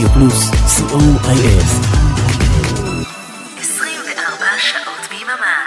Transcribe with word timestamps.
רדיו 0.00 0.12
פלוס, 0.14 0.50
co.il 0.50 1.64
24 3.60 4.46
שעות 4.58 5.08
ביממה. 5.10 5.66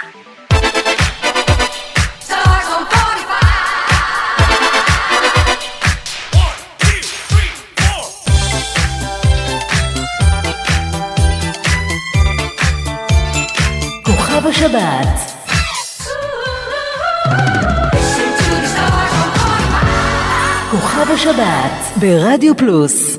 בשבת. 14.48 15.34
כוכב 20.70 21.10
השבת 21.10 21.72
ברדיו 21.96 22.56
פלוס. 22.56 23.13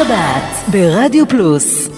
השבת 0.00 0.68
ברדיו 0.70 1.28
פלוס 1.28 1.88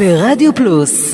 ברדיו 0.00 0.54
פלוס 0.54 1.09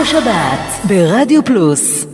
בשבת 0.00 0.84
ברדיו 0.84 1.44
פלוס. 1.44 2.06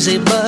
Not 0.00 0.08
constantly 0.08 0.39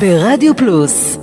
ברדיו 0.00 0.54
פלוס 0.56 1.18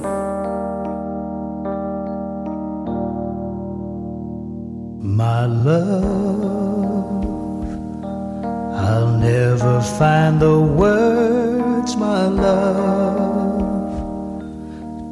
My 5.24 5.46
love, 5.70 7.26
I'll 8.88 9.14
never 9.32 9.76
find 10.00 10.34
the 10.48 10.60
words, 10.82 11.92
my 11.96 12.24
love, 12.46 13.94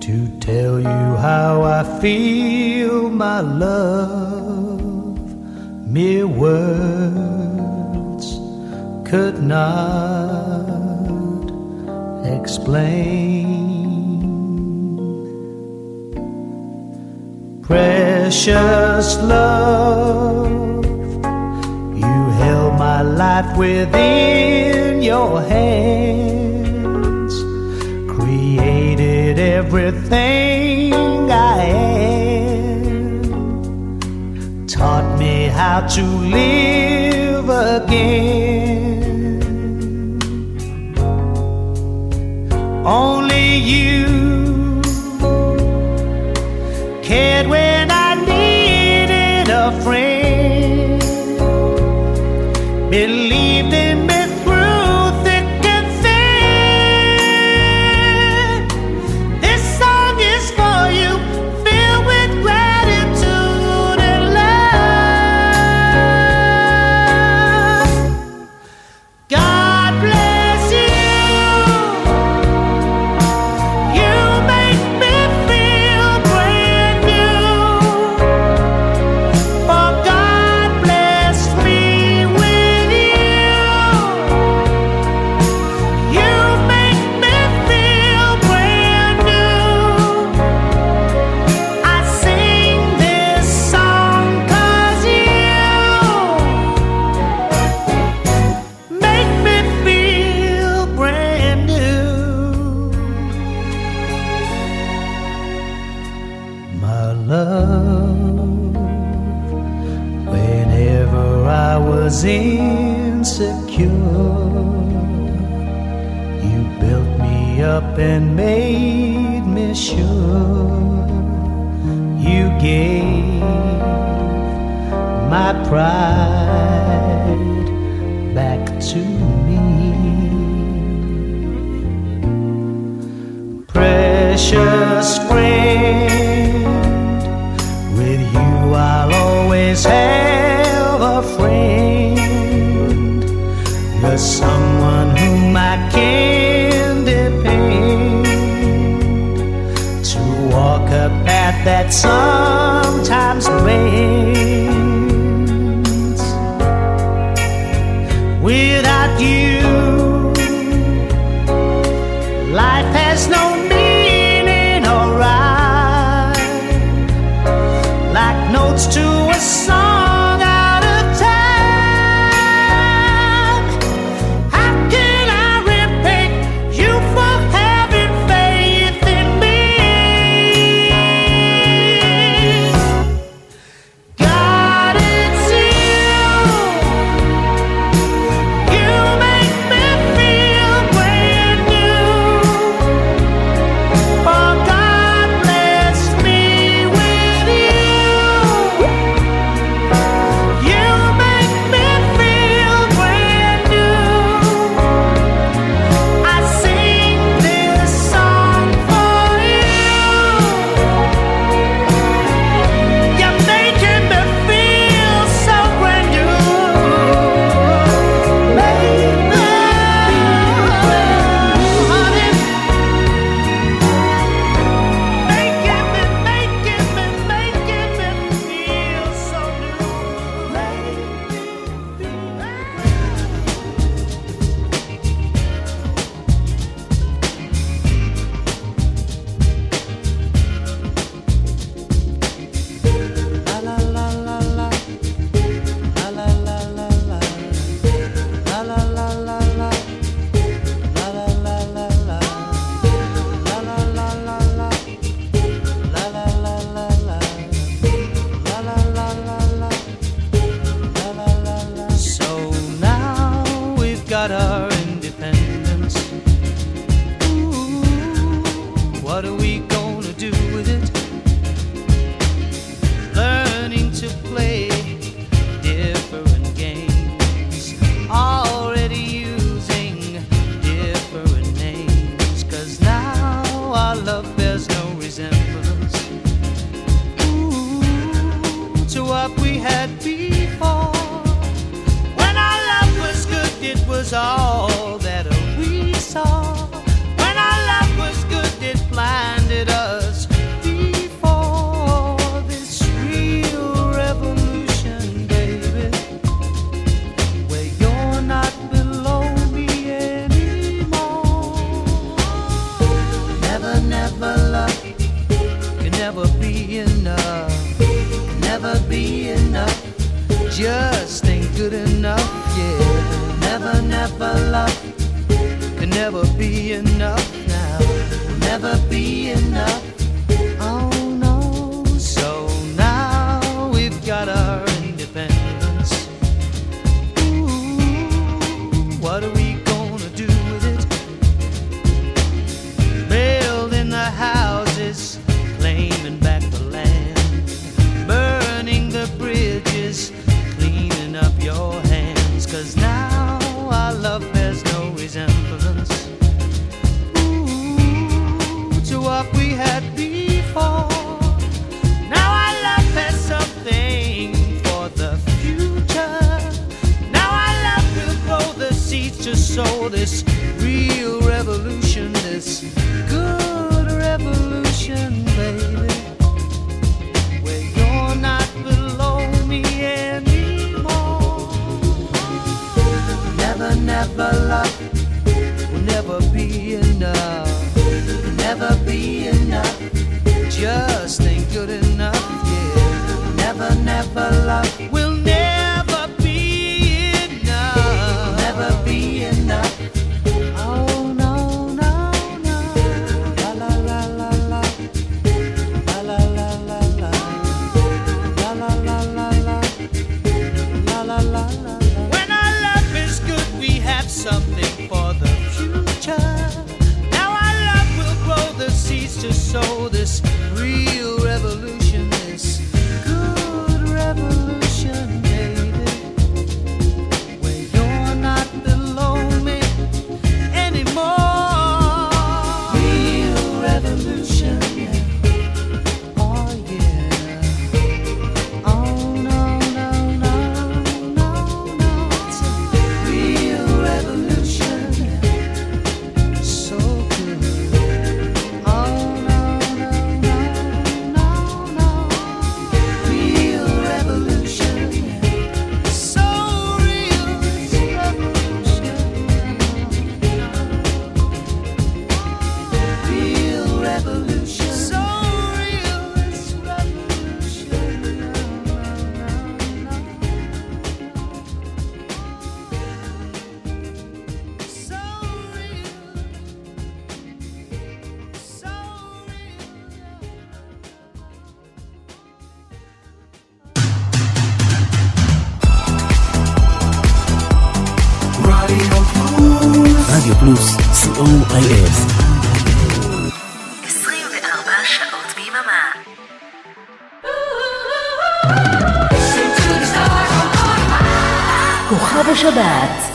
to 0.05 0.15
tell 0.49 0.75
you 0.91 1.03
how 1.27 1.51
I 1.77 1.81
feel, 2.01 2.95
my 3.25 3.39
love. 3.65 5.25
Mere 5.95 6.27
words 6.43 8.27
could 9.09 9.37
not 9.41 10.43
explain. 12.25 13.42
Precious 17.63 19.17
love, 19.21 20.85
you 21.95 22.31
held 22.41 22.73
my 22.77 23.01
life 23.01 23.57
within 23.57 25.01
your 25.01 25.41
hands, 25.41 27.33
created 28.11 29.39
everything 29.39 30.93
I 31.31 31.63
am, 32.33 32.97
taught 34.67 35.17
me 35.17 35.45
how 35.45 35.87
to 35.87 36.03
live 36.03 37.49
again. 37.49 38.43
Only 42.85 43.22
Believe 52.93 53.32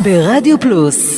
ברדיו 0.03 0.61
פלוס 0.61 1.18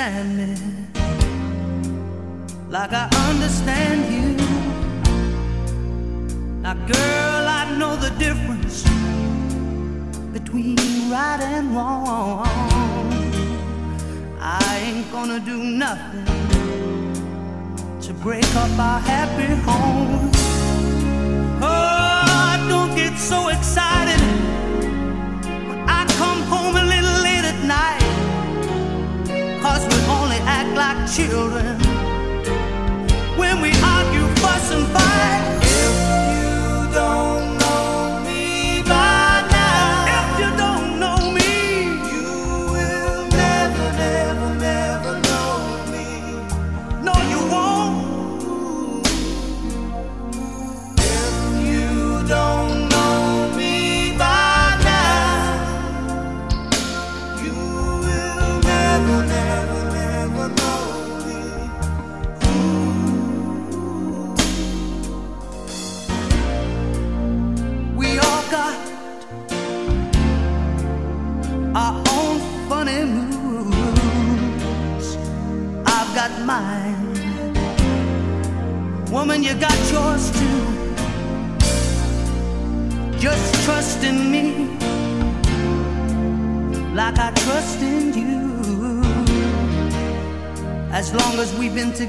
understand 0.00 0.39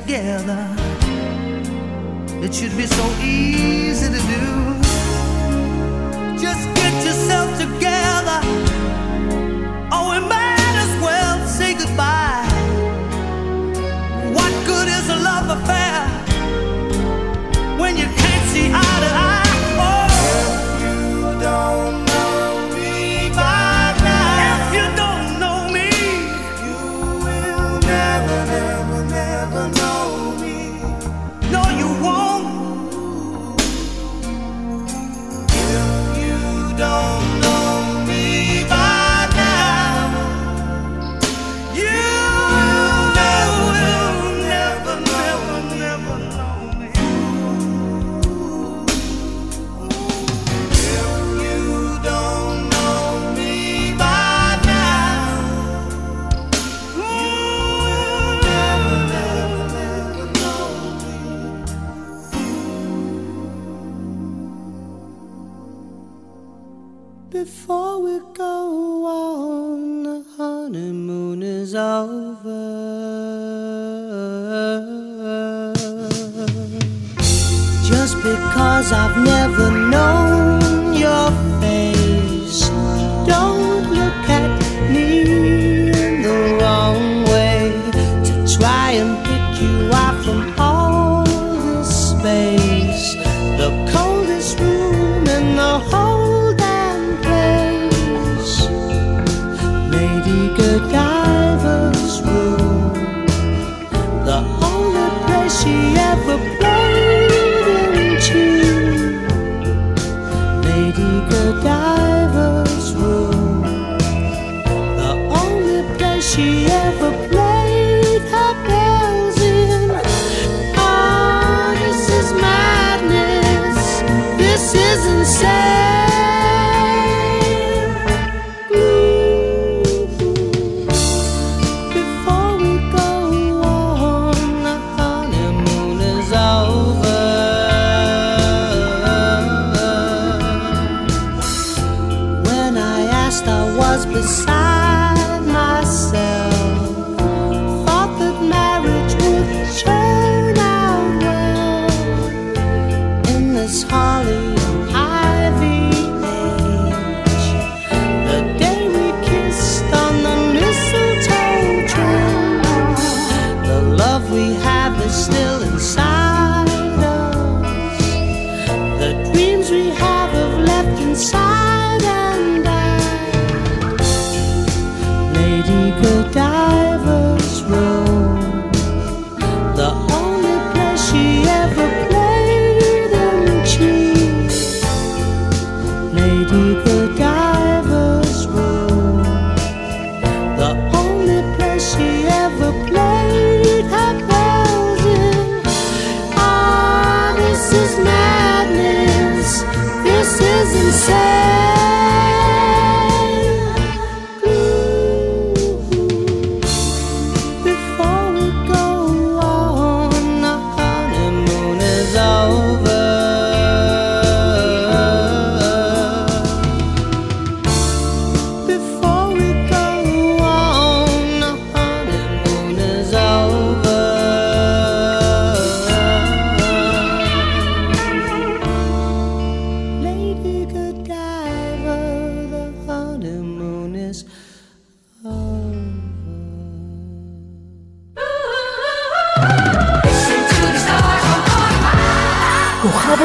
together, 0.05 0.70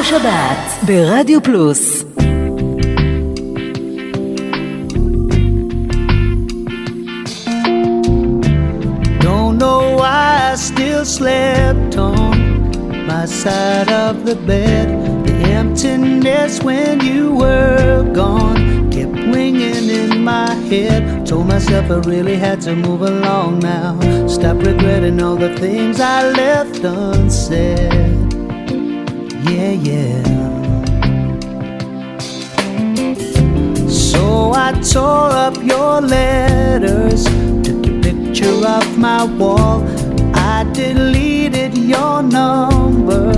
השבת 0.05 0.85
ברדיו 0.85 1.41
פלוס 1.41 2.05
Don't 9.19 9.57
know 9.63 9.81
why 9.99 10.51
I 10.51 10.55
still 10.55 11.05
slept 11.17 11.93
on 11.97 12.35
my 13.11 13.25
side 13.41 13.89
of 14.05 14.13
the 14.27 14.35
bed. 14.51 14.87
The 15.27 15.35
emptiness 15.61 16.53
when 16.67 16.95
you 17.09 17.23
were 17.41 18.03
gone 18.21 18.61
kept 18.95 19.17
ringing 19.35 19.87
in 20.01 20.11
my 20.31 20.53
head. 20.69 21.01
Told 21.29 21.45
myself 21.53 21.85
I 21.97 21.99
really 22.13 22.37
had 22.47 22.59
to 22.67 22.73
move 22.85 23.01
along 23.13 23.51
now. 23.73 23.91
Stop 24.35 24.57
regretting 24.71 25.17
all 25.25 25.37
the 25.45 25.53
things 25.63 25.95
I 25.99 26.17
left 26.41 26.83
unsaid. 26.83 28.14
Yeah, 29.48 29.72
yeah. 29.72 30.22
So 33.88 34.52
I 34.52 34.72
tore 34.92 35.30
up 35.30 35.56
your 35.62 36.00
letters, 36.00 37.24
took 37.62 37.86
your 37.86 38.02
picture 38.02 38.66
off 38.66 38.96
my 38.96 39.24
wall. 39.24 39.84
I 40.34 40.64
deleted 40.72 41.78
your 41.78 42.22
number. 42.22 43.30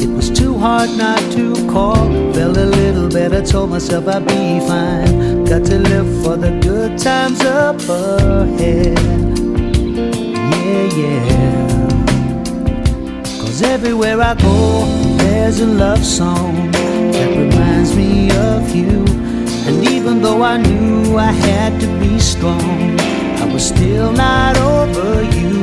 It 0.00 0.08
was 0.08 0.30
too 0.30 0.56
hard 0.58 0.90
not 0.96 1.20
to 1.32 1.54
call. 1.68 2.06
Felt 2.34 2.56
a 2.56 2.66
little 2.66 3.08
better, 3.08 3.44
told 3.44 3.70
myself 3.70 4.06
I'd 4.06 4.26
be 4.26 4.60
fine. 4.60 5.44
Got 5.44 5.64
to 5.66 5.78
live 5.78 6.22
for 6.22 6.36
the 6.36 6.58
good 6.62 6.98
times 6.98 7.40
up 7.40 7.80
ahead. 7.88 8.98
Yeah, 10.54 10.86
yeah. 11.00 11.88
Cause 13.40 13.62
everywhere 13.62 14.20
I 14.20 14.34
go, 14.34 15.07
there's 15.28 15.60
a 15.60 15.66
love 15.66 16.04
song 16.04 16.54
that 17.12 17.30
reminds 17.44 17.94
me 17.94 18.30
of 18.52 18.74
you. 18.74 19.04
And 19.66 19.76
even 19.94 20.22
though 20.22 20.42
I 20.42 20.56
knew 20.56 21.16
I 21.16 21.32
had 21.48 21.78
to 21.82 21.88
be 22.00 22.18
strong, 22.18 22.98
I 23.42 23.44
was 23.52 23.68
still 23.68 24.10
not 24.12 24.56
over 24.56 25.22
you. 25.38 25.54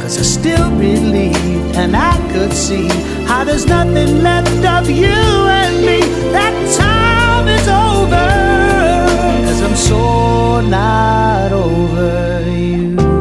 Cause 0.00 0.14
I 0.18 0.26
still 0.38 0.70
believed 0.70 1.76
and 1.76 1.94
I 1.94 2.14
could 2.32 2.52
see 2.52 2.88
how 3.28 3.44
there's 3.44 3.66
nothing 3.66 4.22
left 4.22 4.64
of 4.76 4.88
you 4.88 5.20
and 5.60 5.74
me. 5.88 6.00
That 6.36 6.54
time 6.82 7.46
is 7.58 7.66
over. 7.88 8.26
Cause 9.46 9.60
I'm 9.66 9.76
so 9.90 10.60
not 10.62 11.52
over 11.52 12.48
you. 12.48 13.15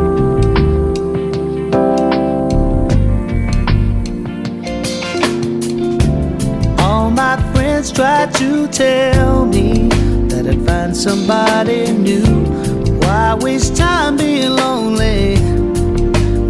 Tried 7.95 8.33
to 8.33 8.67
tell 8.67 9.45
me 9.45 9.87
that 10.27 10.45
I'd 10.45 10.65
find 10.65 10.95
somebody 10.95 11.93
new. 11.93 12.25
Why 12.99 13.35
waste 13.35 13.77
time 13.77 14.17
being 14.17 14.49
lonely 14.49 15.37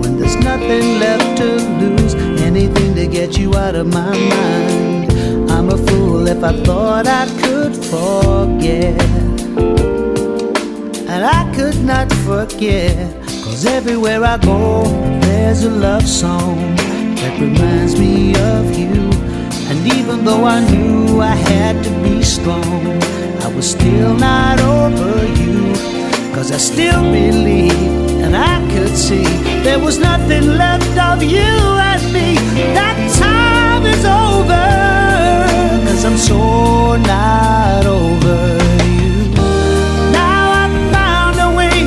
when 0.02 0.18
there's 0.18 0.38
nothing 0.38 1.00
left 1.00 1.38
to 1.38 1.46
lose? 1.82 2.16
Anything 2.42 2.96
to 2.96 3.06
get 3.06 3.38
you 3.38 3.56
out 3.56 3.76
of 3.76 3.86
my 3.86 4.18
mind. 4.34 5.52
I'm 5.52 5.70
a 5.70 5.78
fool 5.78 6.28
if 6.28 6.44
I 6.44 6.54
thought 6.64 7.06
I 7.06 7.28
could 7.44 7.76
forget. 7.76 9.00
And 11.08 11.24
I 11.24 11.54
could 11.56 11.80
not 11.84 12.12
forget. 12.26 13.14
Cause 13.44 13.68
everywhere 13.68 14.24
I 14.24 14.40
go, 14.40 14.86
there's 15.22 15.64
a 15.64 15.70
love 15.70 16.08
song 16.08 16.58
that 17.18 17.40
reminds 17.40 18.00
me 18.00 18.34
of 18.36 18.76
you. 18.76 18.95
And 19.86 19.94
even 19.98 20.26
though 20.26 20.45
I 20.45 20.62
knew 20.72 21.22
I 21.22 21.36
had 21.36 21.84
to 21.84 21.91
be 22.02 22.24
strong, 22.24 22.88
I 23.44 23.48
was 23.56 23.70
still 23.70 24.16
not 24.16 24.60
over 24.60 25.26
you. 25.40 25.76
Cause 26.34 26.52
I 26.52 26.57
still 26.57 27.03
believed 27.03 28.10
and 28.26 28.36
I 28.36 28.57
could 28.74 28.95
see 28.98 29.26
there 29.62 29.78
was 29.78 29.99
nothing 29.99 30.57
left 30.57 30.98
of 30.98 31.22
you 31.22 31.53
and 31.91 32.02
me. 32.12 32.34
That 32.74 32.98
time 33.22 33.86
is 33.86 34.03
over. 34.06 34.66
Cause 35.88 36.03
I'm 36.03 36.18
so 36.18 36.95
not 36.95 37.86
over 37.86 38.57
you. 38.90 39.30
Now 40.12 40.45
I've 40.64 40.78
found 40.98 41.36
a 41.48 41.56
way 41.56 41.78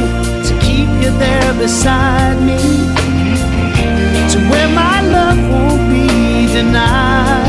to 0.46 0.52
keep 0.60 0.88
you 1.02 1.10
there 1.18 1.52
beside 1.54 2.38
me. 2.40 2.62
To 4.32 4.38
where 4.50 4.68
my 4.68 5.00
love 5.02 5.40
won't 5.50 5.90
be 5.90 6.46
denied. 6.54 7.47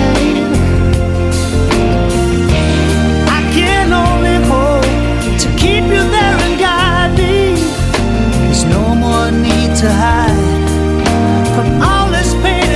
From 11.56 11.82
all 11.82 12.12
this 12.12 12.34
pain 12.44 12.68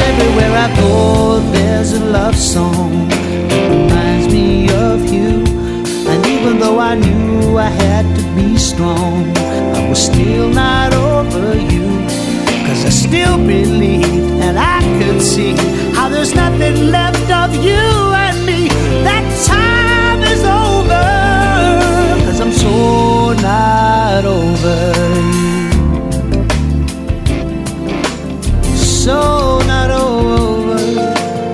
everywhere 0.00 0.52
I 0.56 0.68
go, 0.76 1.40
there's 1.52 1.92
a 1.92 2.04
love 2.04 2.36
song. 2.36 3.08
That 3.08 3.70
reminds 3.70 4.32
me 4.34 4.68
of 4.70 5.12
you. 5.12 5.44
And 6.10 6.26
even 6.26 6.58
though 6.58 6.78
I 6.80 6.96
knew 6.96 7.56
I 7.56 7.68
had 7.68 8.04
to 8.16 8.22
be 8.34 8.56
strong, 8.56 9.36
I 9.76 9.88
was 9.88 10.04
still 10.04 10.48
not 10.48 10.92
over 10.92 11.54
I 12.84 12.88
still 12.88 13.36
believed 13.36 14.40
and 14.42 14.58
I 14.58 14.80
could 14.98 15.22
see 15.22 15.54
how 15.94 16.08
there's 16.08 16.34
nothing 16.34 16.90
left 16.90 17.30
of 17.30 17.54
you 17.64 18.09
over 24.24 24.92
you. 25.32 25.70
So 28.76 29.58
not 29.66 29.90
over, 29.90 30.78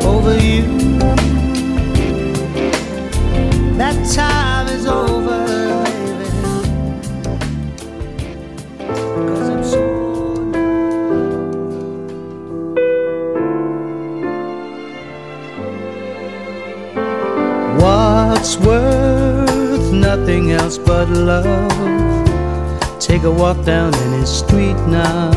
over 0.06 0.38
you. 0.38 0.64
That 3.76 3.96
time 4.14 4.66
is 4.68 4.86
over, 4.86 5.46
baby. 5.84 6.28
Cause 9.28 9.48
I'm 9.48 9.64
so 9.64 9.82
What's 17.80 18.56
worth 18.58 19.92
nothing 19.92 20.52
else 20.52 20.78
but 20.78 21.08
love? 21.10 21.95
Take 23.06 23.22
a 23.22 23.30
walk 23.30 23.64
down 23.64 23.94
any 23.94 24.26
street 24.26 24.76
now. 24.88 25.30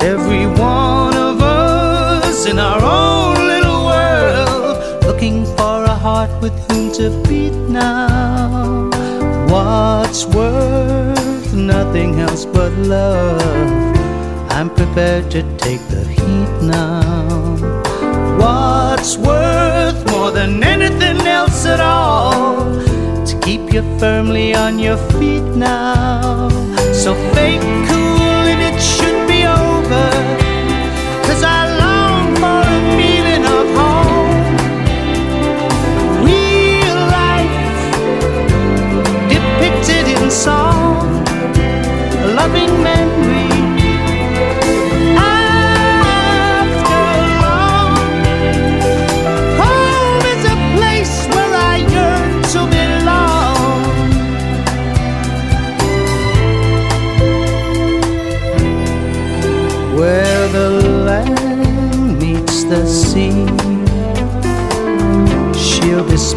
Every 0.00 0.46
one 0.46 1.16
of 1.16 1.40
us 1.40 2.46
in 2.46 2.58
our 2.58 2.82
own 2.82 3.46
little 3.46 3.84
world, 3.84 5.04
looking 5.04 5.44
for 5.56 5.84
a 5.84 5.94
heart 5.94 6.32
with 6.42 6.52
whom 6.66 6.90
to 6.94 7.10
beat 7.28 7.54
now. 7.70 8.90
What's 9.46 10.26
worth 10.26 11.54
nothing 11.54 12.18
else 12.18 12.44
but 12.44 12.72
love? 12.72 13.40
I'm 14.50 14.68
prepared 14.68 15.30
to 15.30 15.42
take 15.58 15.86
the 15.94 16.04
heat 16.04 16.52
now. 16.60 17.54
What's 18.36 19.16
worth 19.16 20.10
more 20.10 20.32
than 20.32 20.64
anything 20.64 21.20
else 21.24 21.64
at 21.66 21.78
all? 21.78 22.64
To 23.26 23.40
keep 23.42 23.72
you 23.72 23.82
firmly 24.00 24.56
on 24.56 24.80
your 24.80 24.96
feet 24.96 25.44
now. 25.54 26.48
So 27.00 27.14
fake 27.32 27.62
cool 27.88 28.42
and 28.52 28.60
it 28.60 28.78
should 28.78 29.26
be 29.26 29.46
over. 29.46 30.10
Cause 31.24 31.42
I 31.42 31.60
long 31.82 32.36
for 32.36 32.60
a 32.60 32.80
feeling 32.98 33.44
of 33.56 33.66
home. 33.80 34.56
Real 36.28 37.00
life 37.18 37.56
depicted 39.30 40.08
in 40.14 40.30
song. 40.30 41.24
A 42.22 42.34
loving 42.36 42.68
memory. 42.82 42.89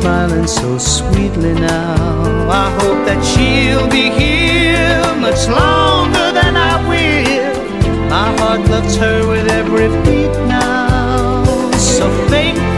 smiling 0.04 0.48
so 0.48 0.78
sweetly 0.78 1.54
now. 1.54 2.50
I 2.50 2.70
hope 2.82 3.06
that 3.08 3.24
she'll 3.24 3.90
be 3.90 4.10
here 4.12 5.00
much 5.16 5.48
longer 5.48 6.28
than 6.40 6.58
I 6.58 6.76
will. 6.90 8.10
My 8.10 8.38
heart 8.38 8.70
loves 8.70 8.98
her 8.98 9.26
with 9.26 9.48
every 9.48 9.88
beat 10.04 10.36
now. 10.46 11.46
So 11.78 12.10
faithful. 12.28 12.73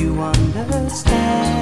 you 0.00 0.18
understand. 0.22 1.59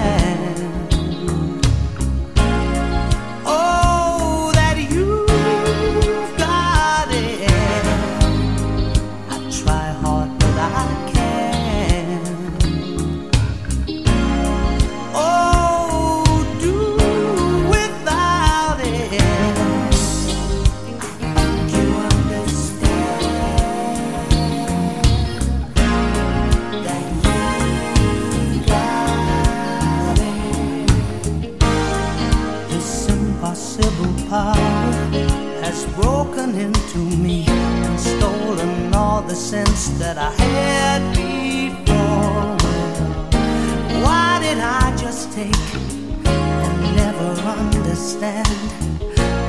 understand 48.21 49.01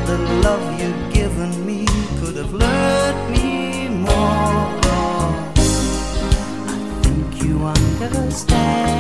the 0.05 0.17
love 0.43 0.79
you've 0.79 1.13
given 1.13 1.65
me 1.65 1.85
could 2.19 2.35
have 2.35 2.53
learned 2.53 3.31
me 3.31 3.87
more. 3.89 4.09
I 6.67 6.99
think 7.03 7.43
you 7.43 7.65
understand. 7.65 8.98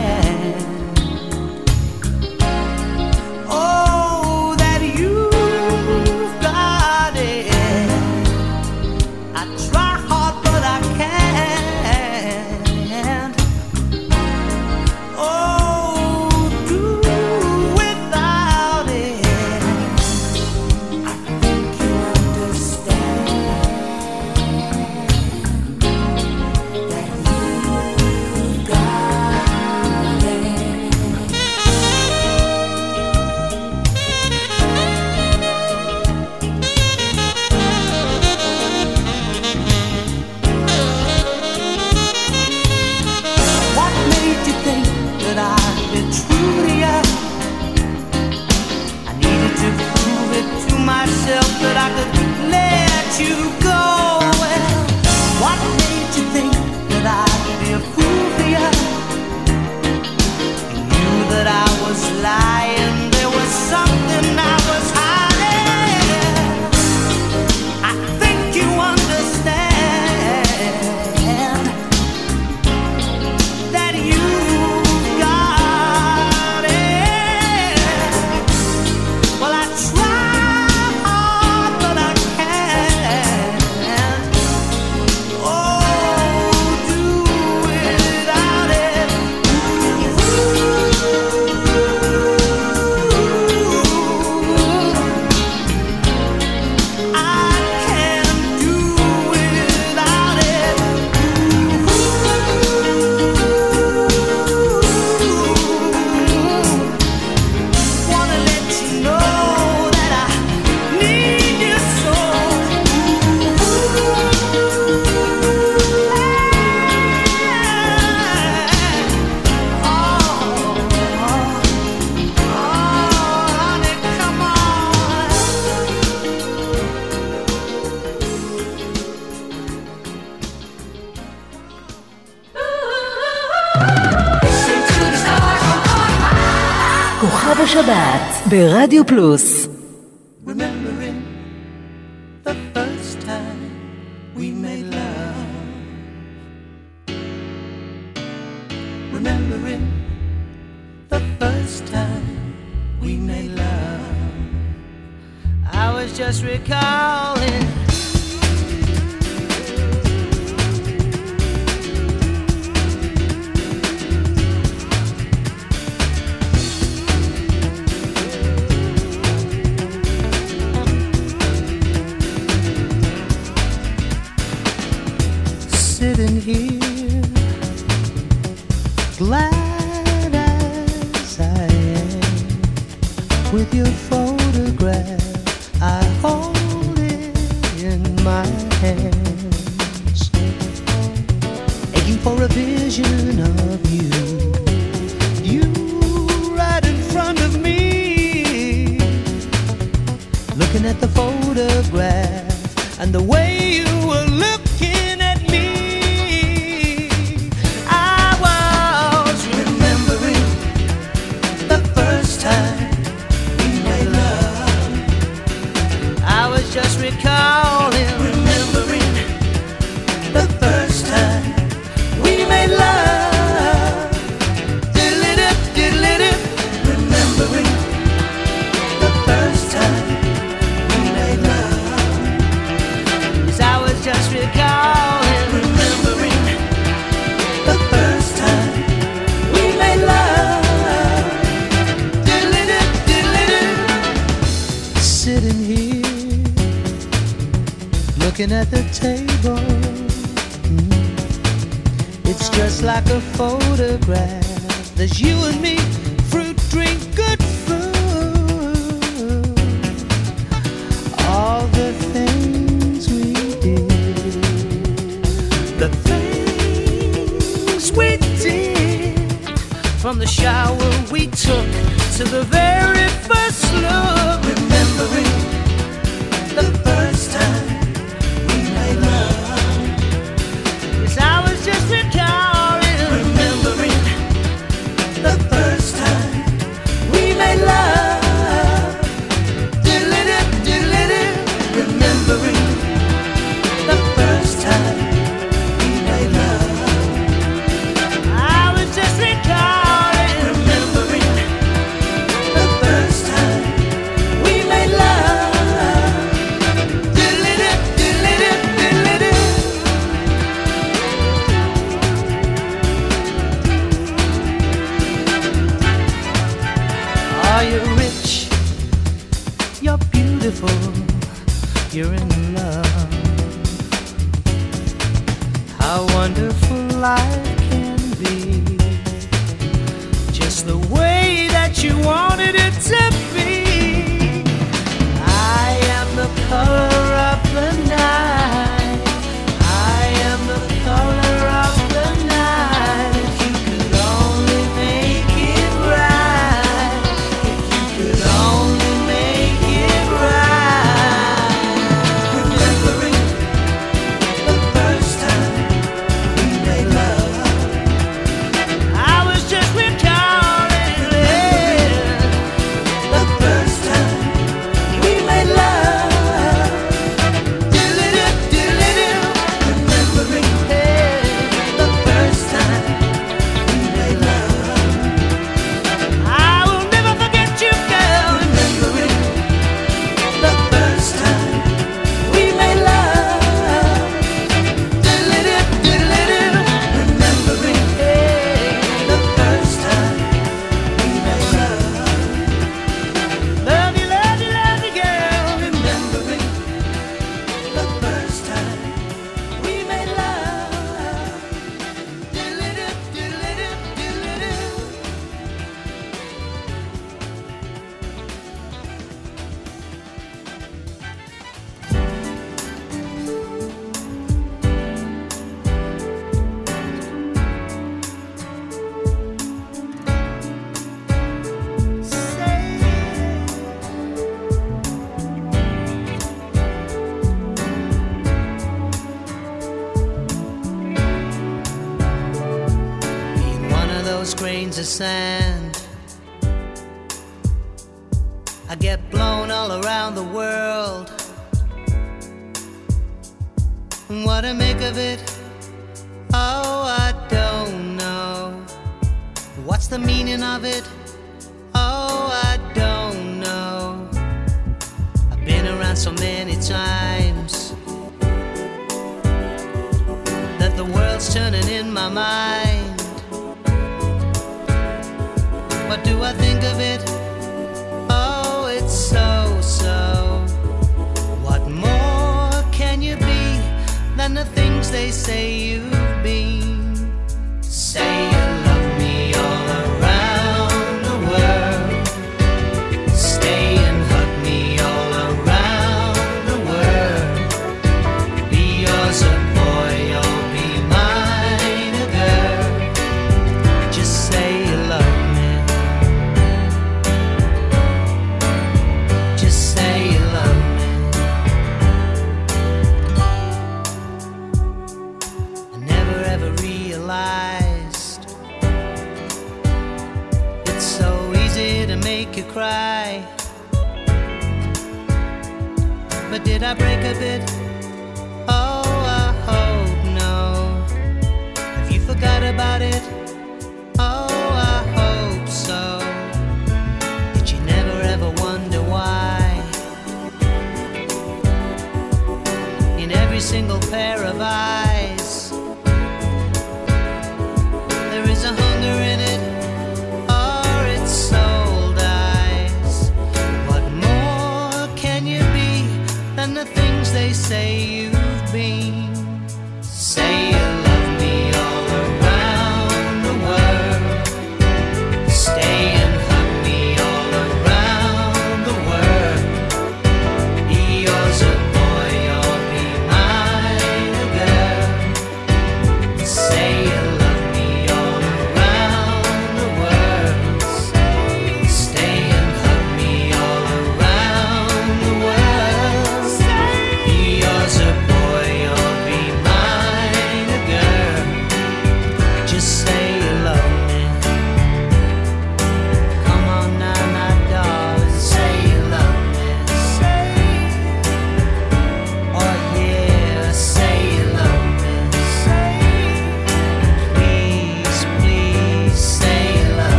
ברדיו 138.49 139.05
פלוס 139.05 139.58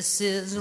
this 0.00 0.22
is 0.22 0.56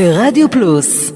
ברדיו 0.00 0.50
פלוס 0.50 1.09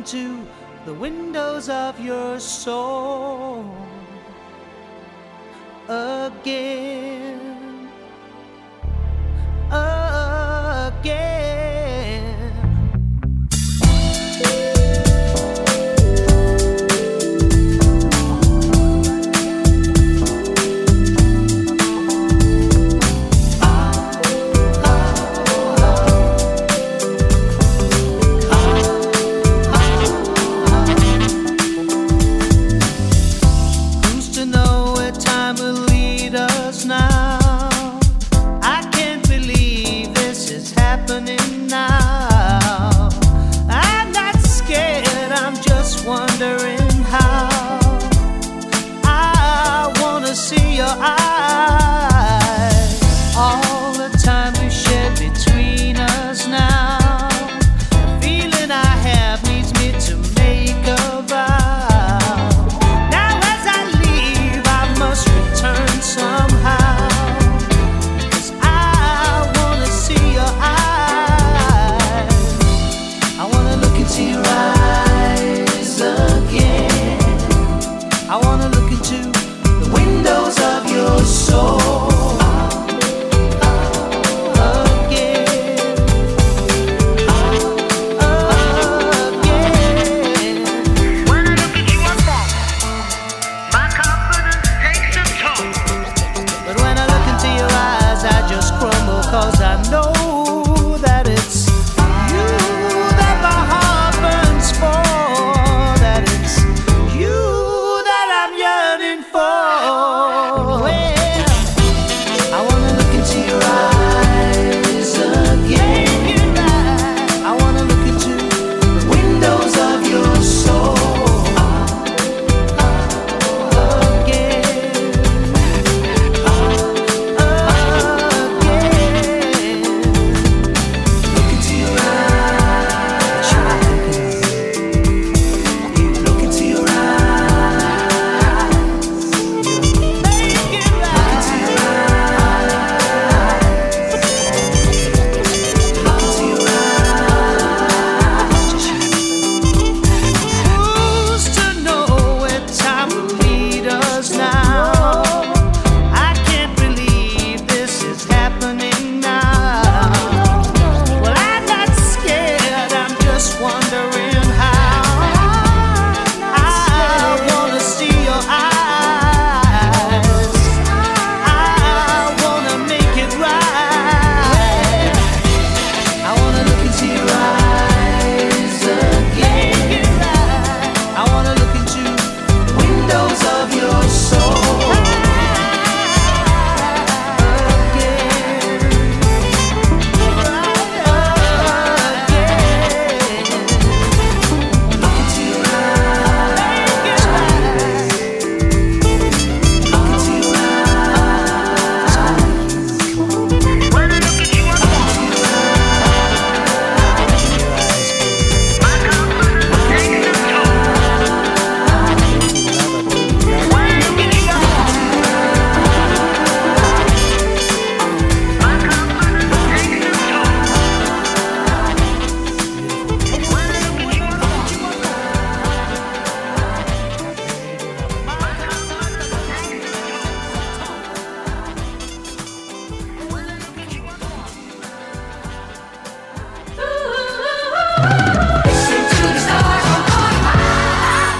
into 0.00 0.39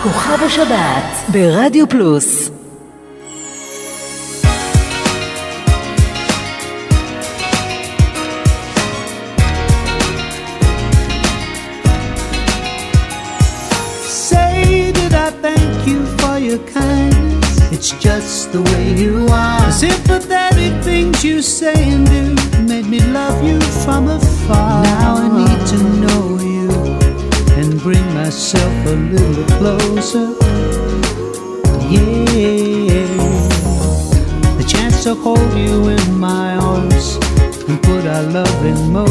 כוכב 0.02 0.42
השבת 0.44 1.30
ברדיו 1.32 1.88
פלוס. 1.88 2.59
hold 35.22 35.52
you 35.52 35.88
in 35.88 36.18
my 36.18 36.54
arms 36.56 37.16
and 37.68 37.82
put 37.82 38.06
our 38.06 38.22
love 38.22 38.64
in 38.64 38.92
motion. 38.92 39.09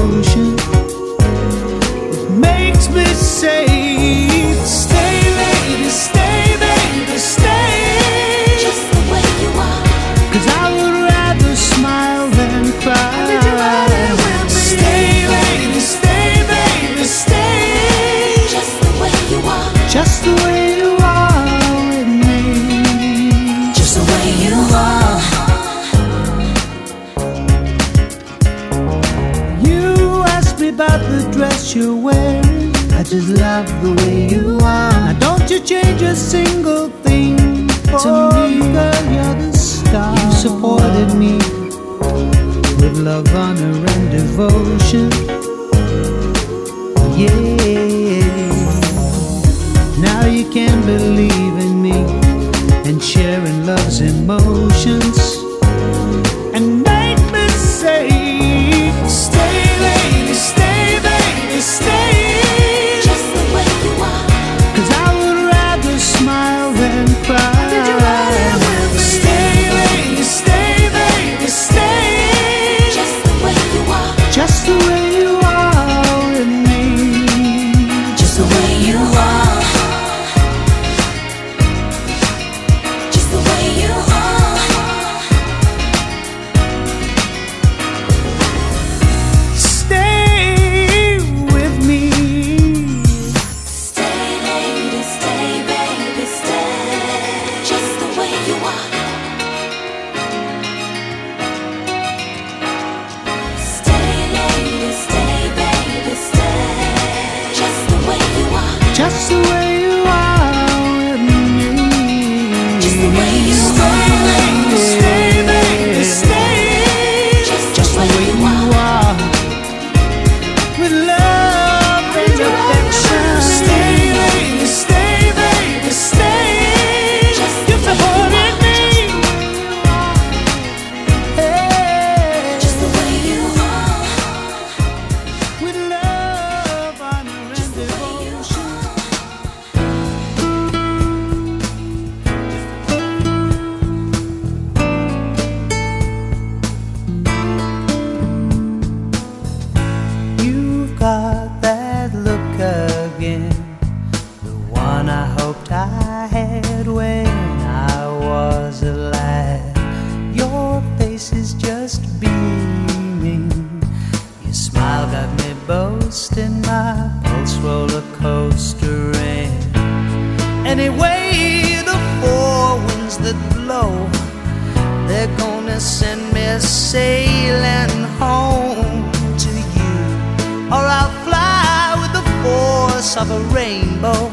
of 183.18 183.31
a 183.31 183.40
rainbow. 183.53 184.30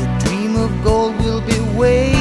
The 0.00 0.24
dream 0.24 0.56
of 0.56 0.70
gold 0.84 1.16
will 1.22 1.40
be 1.40 1.58
waiting. 1.78 2.15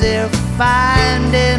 if 0.00 0.60
I 0.60 1.18
did 1.32 1.57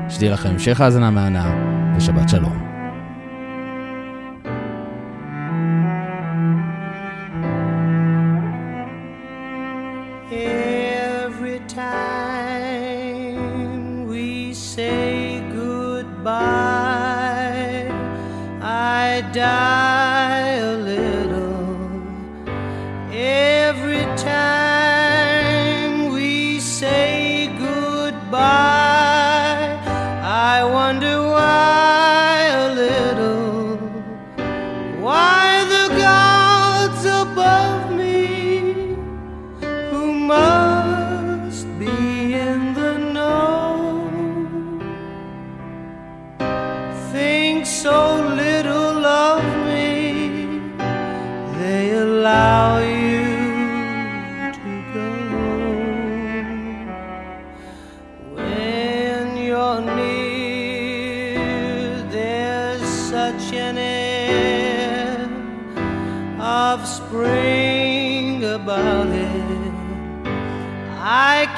שתהיה 0.08 0.32
לכם 0.32 0.48
המשך 0.48 0.80
האזנה 0.80 1.10
מהנה 1.10 1.52
ושבת 1.96 2.28
שלום. 2.28 2.73
ya. 19.44 19.83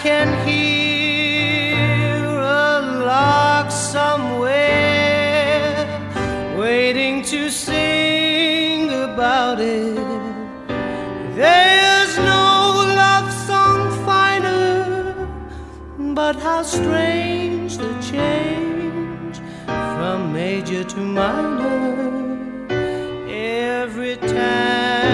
can 0.06 0.30
hear 0.46 1.82
a 2.38 2.80
lark 3.10 3.68
somewhere 3.72 4.54
waiting 6.56 7.22
to 7.22 7.50
sing 7.50 8.88
about 8.90 9.58
it. 9.58 9.96
There's 11.34 12.16
no 12.18 12.46
love 13.02 13.32
song 13.48 13.80
finer, 14.06 15.26
but 16.14 16.36
how 16.36 16.62
strange 16.62 17.76
the 17.76 17.92
change 18.12 19.38
from 19.66 20.32
major 20.32 20.84
to 20.84 21.00
minor 21.00 22.68
every 23.28 24.16
time. 24.18 25.05